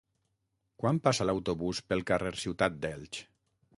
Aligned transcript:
Quan 0.83 1.01
passa 1.07 1.27
l'autobús 1.31 1.83
pel 1.91 2.03
carrer 2.13 2.33
Ciutat 2.45 2.81
d'Elx? 2.87 3.21